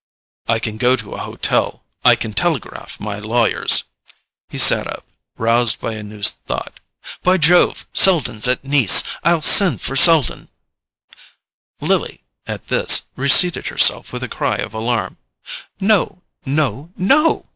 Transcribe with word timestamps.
"I 0.47 0.57
can 0.57 0.77
go 0.77 0.95
to 0.95 1.13
an 1.13 1.19
hotel. 1.19 1.83
I 2.03 2.15
can 2.15 2.33
telegraph 2.33 2.99
my 2.99 3.19
lawyers." 3.19 3.83
He 4.49 4.57
sat 4.57 4.87
up, 4.87 5.05
roused 5.37 5.79
by 5.79 5.93
a 5.93 6.01
new 6.01 6.23
thought. 6.23 6.79
"By 7.21 7.37
Jove, 7.37 7.85
Selden's 7.93 8.47
at 8.47 8.63
Nice—I'll 8.63 9.43
send 9.43 9.79
for 9.79 9.95
Selden!" 9.95 10.47
Lily, 11.81 12.23
at 12.47 12.65
this, 12.69 13.03
reseated 13.15 13.67
herself 13.67 14.11
with 14.11 14.23
a 14.23 14.27
cry 14.27 14.57
of 14.57 14.73
alarm. 14.73 15.17
"No, 15.79 16.23
no, 16.47 16.91
NO!" 16.97 17.45